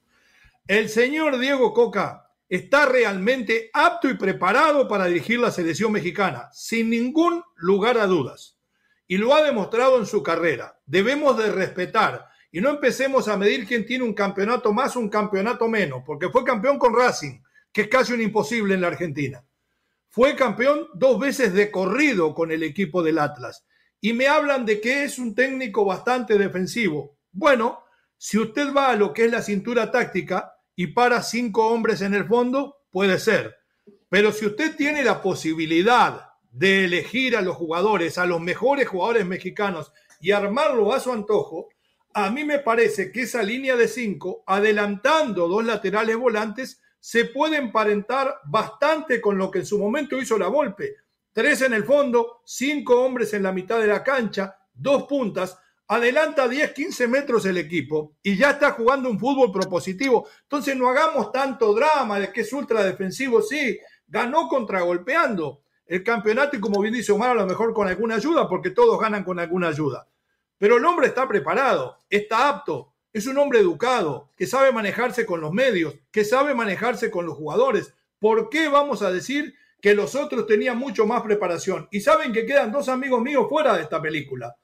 [0.66, 6.90] El señor Diego Coca está realmente apto y preparado para dirigir la selección mexicana, sin
[6.90, 8.59] ningún lugar a dudas.
[9.07, 10.79] Y lo ha demostrado en su carrera.
[10.85, 15.66] Debemos de respetar y no empecemos a medir quién tiene un campeonato más un campeonato
[15.66, 17.40] menos, porque fue campeón con Racing,
[17.72, 19.44] que es casi un imposible en la Argentina.
[20.08, 23.64] Fue campeón dos veces de corrido con el equipo del Atlas.
[24.00, 27.16] Y me hablan de que es un técnico bastante defensivo.
[27.30, 27.85] Bueno,
[28.18, 32.12] si usted va a lo que es la cintura táctica y para cinco hombres en
[32.12, 33.56] el fondo, puede ser.
[34.11, 39.24] Pero si usted tiene la posibilidad de elegir a los jugadores, a los mejores jugadores
[39.24, 41.70] mexicanos y armarlo a su antojo,
[42.12, 47.57] a mí me parece que esa línea de cinco, adelantando dos laterales volantes, se puede
[47.57, 50.99] emparentar bastante con lo que en su momento hizo la Volpe.
[51.33, 56.47] Tres en el fondo, cinco hombres en la mitad de la cancha, dos puntas, adelanta
[56.47, 60.29] 10, 15 metros el equipo y ya está jugando un fútbol propositivo.
[60.43, 66.57] Entonces no hagamos tanto drama de que es ultra defensivo, sí, ganó contragolpeando el campeonato
[66.57, 69.41] y como bien dice Omar, a lo mejor con alguna ayuda, porque todos ganan con
[69.41, 70.07] alguna ayuda.
[70.57, 72.91] Pero el hombre está preparado, está apto.
[73.12, 77.37] Es un hombre educado, que sabe manejarse con los medios, que sabe manejarse con los
[77.37, 77.94] jugadores.
[78.18, 81.88] ¿Por qué vamos a decir que los otros tenían mucho más preparación?
[81.90, 84.57] Y saben que quedan dos amigos míos fuera de esta película.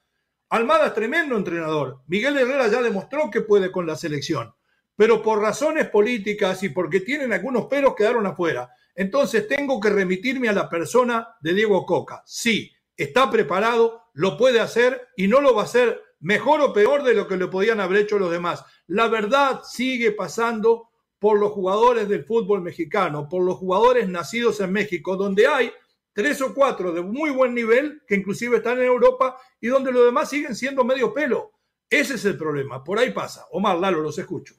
[0.49, 1.99] Almada es tremendo entrenador.
[2.07, 4.53] Miguel Herrera ya demostró que puede con la selección.
[4.95, 8.71] Pero por razones políticas y porque tienen algunos peros quedaron afuera.
[8.95, 12.23] Entonces tengo que remitirme a la persona de Diego Coca.
[12.25, 17.03] Sí, está preparado, lo puede hacer y no lo va a hacer mejor o peor
[17.03, 18.63] de lo que le podían haber hecho los demás.
[18.87, 24.71] La verdad sigue pasando por los jugadores del fútbol mexicano, por los jugadores nacidos en
[24.71, 25.71] México, donde hay
[26.13, 30.05] tres o cuatro de muy buen nivel que inclusive están en Europa y donde los
[30.05, 31.51] demás siguen siendo medio pelo.
[31.89, 33.45] Ese es el problema, por ahí pasa.
[33.51, 34.55] Omar, Lalo, los escucho.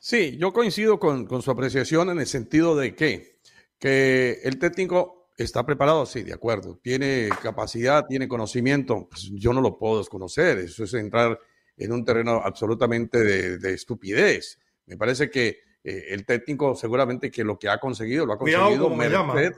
[0.00, 6.04] Sí, yo coincido con, su apreciación en el sentido de que el técnico ¿Está preparado?
[6.04, 6.80] Sí, de acuerdo.
[6.82, 8.04] ¿Tiene capacidad?
[8.08, 9.06] ¿Tiene conocimiento?
[9.08, 10.58] Pues yo no lo puedo desconocer.
[10.58, 11.38] Eso es entrar
[11.76, 13.22] en un terreno absolutamente
[13.56, 14.58] de, estupidez.
[14.86, 18.90] Me parece que eh, el técnico seguramente que lo que ha conseguido lo ha conseguido
[18.90, 19.52] merced,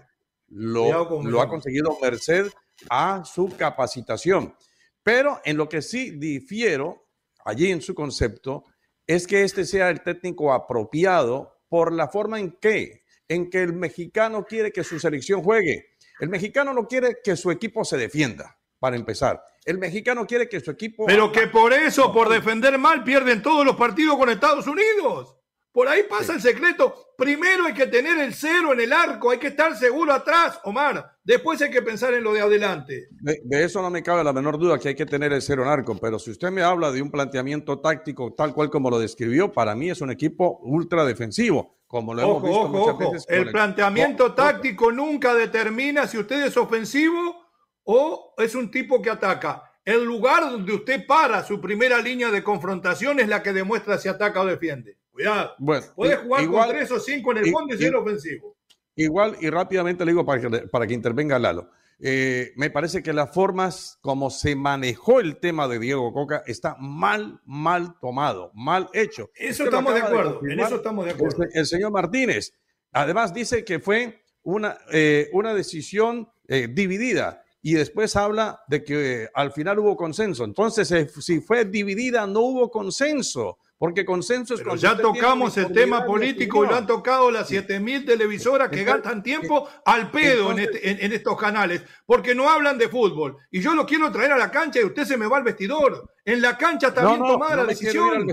[0.48, 2.48] lo, lo ha conseguido merced
[2.90, 4.54] a su capacitación.
[5.02, 7.08] Pero en lo que sí difiero
[7.42, 8.64] allí en su concepto
[9.06, 12.99] es que este sea el técnico apropiado por la forma en que
[13.30, 15.94] en que el mexicano quiere que su selección juegue.
[16.18, 19.40] El mexicano no quiere que su equipo se defienda, para empezar.
[19.64, 21.06] El mexicano quiere que su equipo...
[21.06, 25.36] Pero que por eso, por defender mal, pierden todos los partidos con Estados Unidos.
[25.70, 27.14] Por ahí pasa el secreto.
[27.16, 31.12] Primero hay que tener el cero en el arco, hay que estar seguro atrás, Omar.
[31.22, 33.10] Después hay que pensar en lo de adelante.
[33.20, 35.68] De, eso no me cabe la menor duda que hay que tener el cero en
[35.68, 39.52] arco, pero si usted me habla de un planteamiento táctico tal cual como lo describió,
[39.52, 43.26] para mí es un equipo ultra defensivo como lo hemos visto muchas veces.
[43.28, 47.44] El, planteamiento táctico nunca determina si usted es ofensivo
[47.82, 49.72] o es un tipo que ataca.
[49.84, 54.08] El lugar donde usted para su primera línea de confrontación es la que demuestra si
[54.08, 54.98] ataca o defiende.
[55.10, 55.56] Cuidado.
[55.58, 58.56] Bueno, Puede jugar con tres o cinco en el fondo y, ser ofensivo.
[58.94, 61.70] Igual, y rápidamente le digo para que, para que intervenga Lalo.
[62.02, 66.74] Eh, me parece que las formas como se manejó el tema de Diego Coca está
[66.78, 69.30] mal, mal tomado, mal hecho.
[69.34, 71.44] Eso estamos de acuerdo, en eso estamos de acuerdo.
[71.52, 72.54] El, señor Martínez,
[72.92, 79.28] además dice que fue una, eh, una decisión eh, dividida y después habla de que
[79.34, 80.44] al final hubo consenso.
[80.44, 80.88] Entonces,
[81.20, 86.62] si fue dividida, no hubo consenso porque consenso es Pero ya tocamos el tema político
[86.62, 91.34] y lo han tocado las 7000 televisoras que gastan tiempo al pedo este, en, estos
[91.38, 93.38] canales, porque no hablan de fútbol.
[93.50, 96.10] Y yo lo quiero traer a la cancha y usted se me va al vestidor.
[96.26, 98.26] En la cancha está bien tomada la decisión.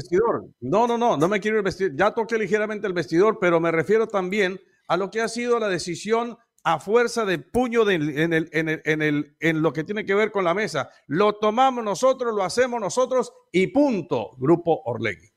[0.59, 1.93] No, no, no, no me quiero ir al vestidor.
[1.95, 5.69] Ya toqué ligeramente el vestidor, pero me refiero también a lo que ha sido la
[5.69, 8.33] decisión a fuerza de puño en, el, en,
[8.67, 10.89] el, en, el, en lo que tiene que ver con la mesa.
[11.07, 15.36] Lo tomamos nosotros, lo hacemos nosotros y punto, Grupo Orlegui.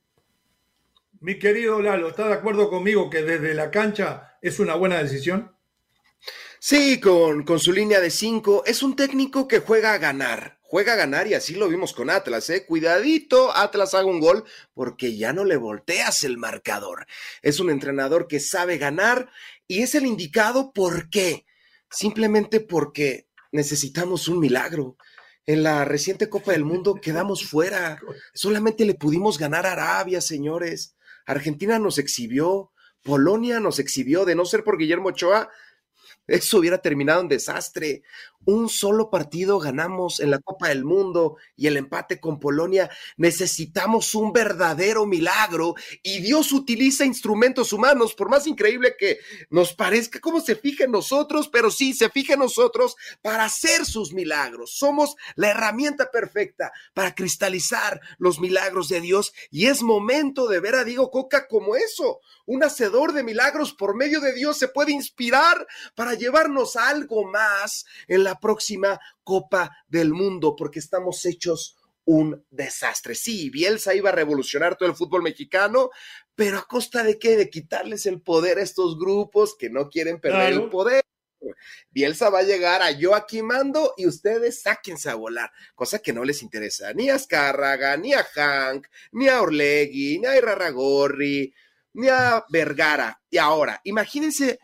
[1.23, 5.55] Mi querido Lalo, ¿está de acuerdo conmigo que desde la cancha es una buena decisión?
[6.59, 8.63] Sí, con, con su línea de cinco.
[8.65, 10.59] Es un técnico que juega a ganar.
[10.63, 12.65] Juega a ganar y así lo vimos con Atlas, ¿eh?
[12.65, 17.07] Cuidadito, Atlas haga un gol porque ya no le volteas el marcador.
[17.43, 19.31] Es un entrenador que sabe ganar
[19.69, 21.45] y es el indicado ¿por qué?
[21.91, 24.97] Simplemente porque necesitamos un milagro.
[25.45, 28.01] En la reciente Copa del Mundo quedamos fuera.
[28.33, 30.95] Solamente le pudimos ganar a Arabia, señores.
[31.27, 35.51] Argentina nos exhibió, Polonia nos exhibió, de no ser por Guillermo Ochoa,
[36.27, 38.03] eso hubiera terminado en desastre.
[38.47, 42.91] Un solo partido ganamos en la Copa del Mundo y el empate con Polonia.
[43.19, 49.19] Necesitamos un verdadero milagro y Dios utiliza instrumentos humanos, por más increíble que
[49.51, 53.85] nos parezca, como se fija en nosotros, pero sí, se fija en nosotros para hacer
[53.85, 54.73] sus milagros.
[54.75, 60.77] Somos la herramienta perfecta para cristalizar los milagros de Dios y es momento de ver
[60.77, 64.93] a Diego Coca como eso, un hacedor de milagros por medio de Dios se puede
[64.93, 72.45] inspirar para llevarnos algo más en la próxima Copa del Mundo, porque estamos hechos un
[72.51, 73.15] desastre.
[73.15, 75.91] Sí, Bielsa iba a revolucionar todo el fútbol mexicano,
[76.35, 77.37] pero a costa de qué?
[77.37, 81.03] De quitarles el poder a estos grupos que no quieren perder el poder.
[81.91, 86.13] Bielsa va a llegar a yo aquí mando y ustedes sáquense a volar, cosa que
[86.13, 91.55] no les interesa ni a Azcárraga, ni a Hank, ni a Orlegui, ni a Irarragorri,
[91.95, 93.23] ni a Vergara.
[93.31, 94.59] Y ahora, imagínense,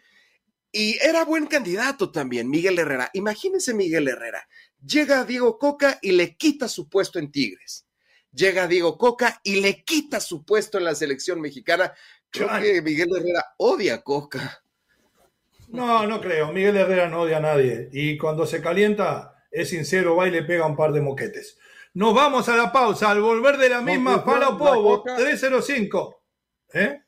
[0.79, 3.09] y era buen candidato también, Miguel Herrera.
[3.15, 4.47] Imagínense Miguel Herrera.
[4.87, 7.87] Llega Diego Coca y le quita su puesto en Tigres.
[8.31, 11.95] Llega Diego Coca y le quita su puesto en la selección mexicana.
[12.29, 14.63] Creo que Miguel Herrera odia a Coca.
[15.69, 16.53] No, no creo.
[16.53, 17.89] Miguel Herrera no odia a nadie.
[17.93, 21.57] Y cuando se calienta, es sincero, va y le pega un par de moquetes.
[21.95, 23.11] Nos vamos a la pausa.
[23.11, 26.23] Al volver de la misma, Palo Povo, 305.
[26.75, 27.01] ¿Eh?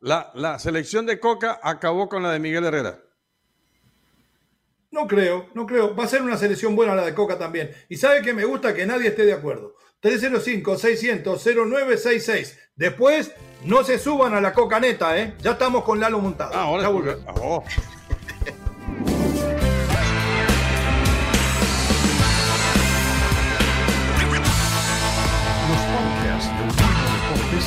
[0.00, 2.98] La, la selección de Coca acabó con la de Miguel Herrera.
[4.90, 5.94] No creo, no creo.
[5.96, 7.72] Va a ser una selección buena la de Coca también.
[7.88, 9.74] Y sabe que me gusta que nadie esté de acuerdo.
[10.02, 12.56] 305-600-0966.
[12.76, 13.32] Después,
[13.64, 15.34] no se suban a la cocaneta, ¿eh?
[15.40, 16.52] Ya estamos con Lalo montado.
[16.54, 16.88] Ah, ahora ya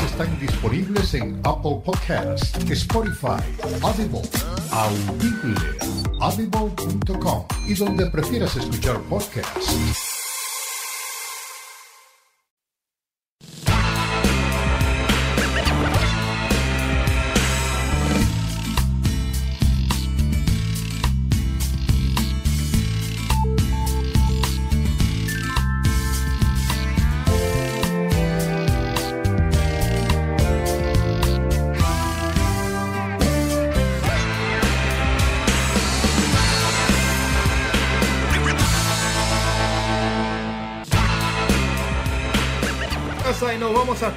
[0.05, 3.41] Están disponibles en Apple Podcasts, Spotify,
[3.81, 4.21] Audible,
[4.71, 5.55] Audible,
[6.19, 10.07] audible.com y donde prefieras escuchar podcasts.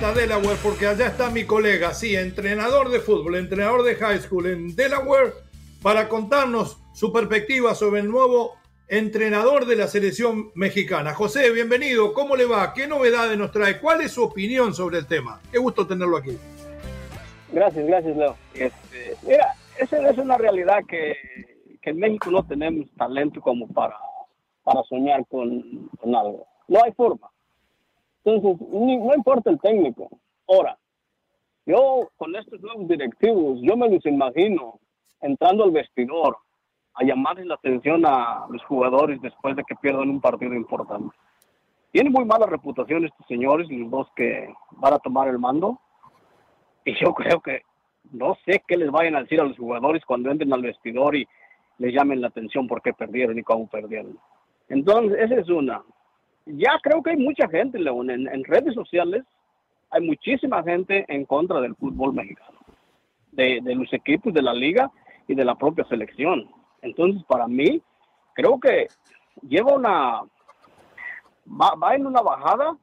[0.08, 4.74] Delaware porque allá está mi colega, sí, entrenador de fútbol, entrenador de high school en
[4.74, 5.34] Delaware,
[5.82, 8.54] para contarnos su perspectiva sobre el nuevo
[8.88, 11.12] entrenador de la selección mexicana.
[11.12, 12.72] José, bienvenido, ¿cómo le va?
[12.72, 13.78] ¿Qué novedades nos trae?
[13.78, 15.38] ¿Cuál es su opinión sobre el tema?
[15.52, 16.36] Qué gusto tenerlo aquí.
[17.52, 18.36] Gracias, gracias, Leo.
[18.54, 21.14] Este, mira, esa es una realidad que,
[21.82, 23.96] en México no tenemos talento como para,
[24.64, 26.46] para soñar con algo.
[26.68, 27.29] No hay forma.
[28.24, 30.08] Entonces, no importa el técnico.
[30.48, 30.78] Ahora,
[31.66, 34.80] yo con estos nuevos directivos, yo me los imagino
[35.20, 36.36] entrando al vestidor
[36.94, 41.14] a llamarles la atención a los jugadores después de que pierdan un partido importante.
[41.92, 45.80] Tienen muy mala reputación estos señores, los dos que van a tomar el mando.
[46.84, 47.62] Y yo creo que
[48.12, 51.26] no sé qué les vayan a decir a los jugadores cuando entren al vestidor y
[51.78, 54.18] les llamen la atención por qué perdieron y cómo perdieron.
[54.68, 55.82] Entonces, esa es una.
[56.46, 59.24] Ya creo que hay mucha gente, León, en, redes sociales
[59.90, 62.58] hay muchísima gente en contra del fútbol mexicano,
[63.32, 64.90] de, de los equipos de la liga
[65.26, 66.48] y de la propia selección.
[66.82, 67.82] Entonces, para mí,
[68.34, 68.86] creo que
[69.42, 70.22] lleva una,
[71.46, 72.76] va, va en una bajada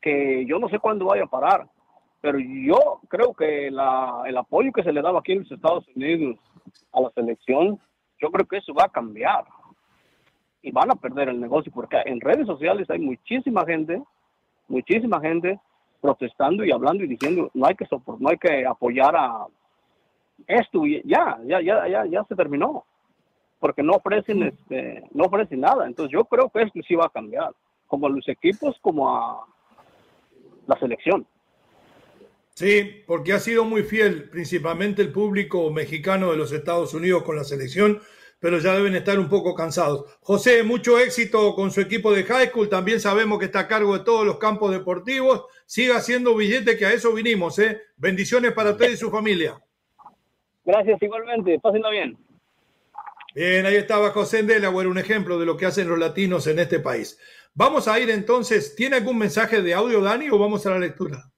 [0.00, 1.68] que yo no sé cuándo vaya a parar,
[2.20, 5.84] pero yo creo que la, el apoyo que se le daba aquí en los Estados
[5.94, 6.36] Unidos
[6.92, 7.78] a la selección,
[8.20, 9.44] yo creo que eso va a cambiar
[10.62, 14.02] y van a perder el negocio porque en redes sociales hay muchísima gente,
[14.68, 15.58] muchísima gente
[16.00, 19.46] protestando y hablando y diciendo no hay que sopor- no hay que apoyar a
[20.46, 22.84] esto y ya, ya, ya, ya, ya se terminó
[23.58, 25.86] porque no ofrecen este, no ofrecen nada.
[25.86, 27.52] Entonces yo creo que esto sí va a cambiar,
[27.88, 29.44] como a los equipos, como a
[30.66, 31.26] la selección.
[32.54, 37.36] Sí, porque ha sido muy fiel, principalmente el público mexicano de los Estados Unidos con
[37.36, 38.00] la selección,
[38.40, 40.04] pero ya deben estar un poco cansados.
[40.20, 42.68] José, mucho éxito con su equipo de high school.
[42.68, 45.46] También sabemos que está a cargo de todos los campos deportivos.
[45.66, 47.58] Siga haciendo billete, que a eso vinimos.
[47.58, 47.82] ¿eh?
[47.96, 49.60] Bendiciones para usted y su familia.
[50.64, 52.16] Gracias igualmente, pásenla bien.
[53.34, 56.80] Bien, ahí estaba José Delaware, un ejemplo de lo que hacen los latinos en este
[56.80, 57.18] país.
[57.54, 58.74] Vamos a ir entonces.
[58.76, 61.30] ¿Tiene algún mensaje de audio, Dani, o vamos a la lectura?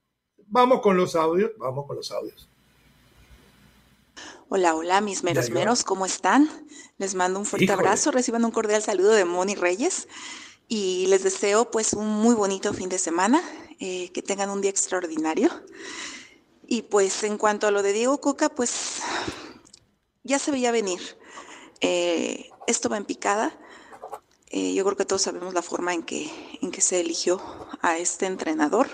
[0.47, 1.53] Vamos con los audios.
[1.57, 2.50] Vamos con los audios.
[4.53, 6.51] Hola, hola, mis meros meros, ¿cómo están?
[6.99, 7.87] Les mando un fuerte Híjole.
[7.87, 10.09] abrazo, reciban un cordial saludo de Moni Reyes
[10.67, 13.41] y les deseo pues un muy bonito fin de semana,
[13.79, 15.51] eh, que tengan un día extraordinario.
[16.67, 19.03] Y pues en cuanto a lo de Diego Coca, pues
[20.25, 21.01] ya se veía venir.
[21.81, 23.57] Eh, esto va en picada.
[24.49, 26.29] Eh, yo creo que todos sabemos la forma en que,
[26.61, 27.41] en que se eligió
[27.83, 28.89] a este entrenador.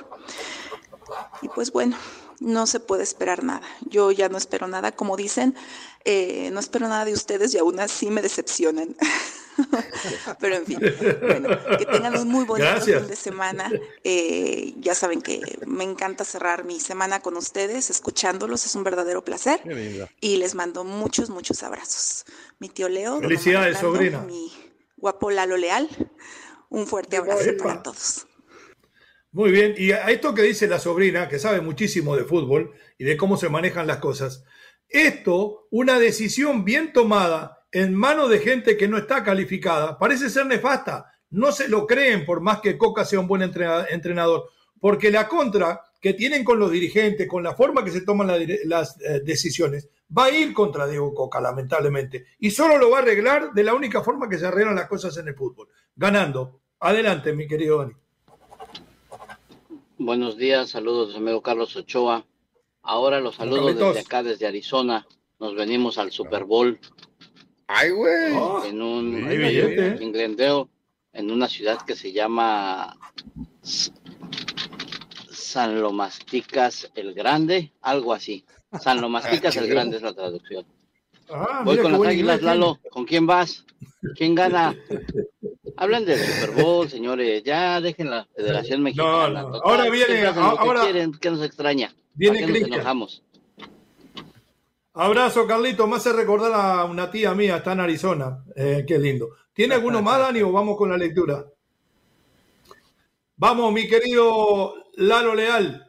[1.41, 1.97] Y pues bueno,
[2.41, 3.67] no se puede esperar nada.
[3.83, 5.55] Yo ya no espero nada, como dicen,
[6.05, 8.97] eh, no espero nada de ustedes y aún así me decepcionan.
[10.41, 10.79] Pero en fin,
[11.23, 13.01] bueno, que tengan un muy bonito Gracias.
[13.01, 13.73] fin de semana.
[14.05, 19.25] Eh, ya saben que me encanta cerrar mi semana con ustedes, escuchándolos, es un verdadero
[19.25, 19.61] placer.
[20.21, 22.25] Y les mando muchos, muchos abrazos.
[22.59, 23.21] Mi tío Leo.
[23.21, 24.21] Felicidades, Orlando, sobrina.
[24.21, 24.53] Mi
[24.97, 25.89] guapo Lalo Leal.
[26.69, 27.65] Un fuerte abrazo Epa.
[27.65, 28.27] para todos.
[29.37, 33.05] Muy bien, y a esto que dice la sobrina, que sabe muchísimo de fútbol y
[33.05, 34.45] de cómo se manejan las cosas,
[34.89, 40.47] esto, una decisión bien tomada en manos de gente que no está calificada, parece ser
[40.47, 41.13] nefasta.
[41.29, 44.49] No se lo creen por más que Coca sea un buen entrena- entrenador,
[44.81, 48.31] porque la contra que tienen con los dirigentes, con la forma que se toman
[48.65, 53.03] las eh, decisiones, va a ir contra Diego Coca, lamentablemente, y solo lo va a
[53.03, 56.63] arreglar de la única forma que se arreglan las cosas en el fútbol, ganando.
[56.81, 57.93] Adelante, mi querido Dani.
[59.99, 62.27] Buenos días, saludos de amigo Carlos Ochoa.
[62.83, 65.07] Ahora los saludos desde acá, desde Arizona.
[65.39, 66.79] Nos venimos al Super Bowl.
[67.67, 68.35] Ay, güey.
[68.69, 70.67] en un en Glendale,
[71.15, 72.95] en una ciudad que se llama
[75.31, 78.45] San Lomasticas el Grande, algo así.
[78.79, 80.67] San Lomasticas el Grande es la traducción.
[81.31, 82.79] Ah, Voy con las águilas, Lalo.
[82.91, 83.65] ¿Con quién vas?
[84.15, 84.77] ¿Quién gana?
[85.77, 87.43] Hablan del Super Bowl, señores.
[87.45, 89.47] Ya dejen la Federación Mexicana.
[89.63, 90.27] Ahora viene.
[90.27, 91.13] Ahora, ¿qué, quieren?
[91.13, 91.95] ¿Qué nos extraña?
[92.15, 93.23] Viene nos enojamos?
[94.95, 95.87] Abrazo, Carlito.
[95.87, 98.43] Me hace recordar a una tía mía, está en Arizona.
[98.57, 99.29] Eh, qué lindo.
[99.53, 101.45] ¿Tiene alguno más, Dani, o vamos con la lectura?
[103.37, 105.86] Vamos, mi querido Lalo Leal.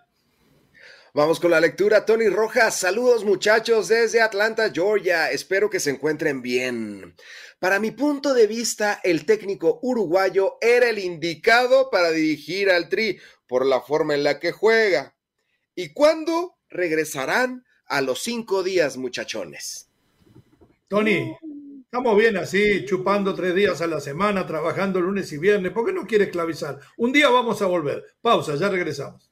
[1.18, 2.06] Vamos con la lectura.
[2.06, 5.32] Tony Rojas, saludos muchachos desde Atlanta, Georgia.
[5.32, 7.16] Espero que se encuentren bien.
[7.58, 13.20] Para mi punto de vista, el técnico uruguayo era el indicado para dirigir al Tri
[13.48, 15.16] por la forma en la que juega.
[15.74, 19.90] ¿Y cuándo regresarán a los cinco días, muchachones?
[20.88, 21.36] Tony,
[21.84, 25.72] estamos bien así, chupando tres días a la semana, trabajando lunes y viernes.
[25.72, 26.80] ¿Por qué no quiere esclavizar?
[26.96, 28.06] Un día vamos a volver.
[28.22, 29.32] Pausa, ya regresamos.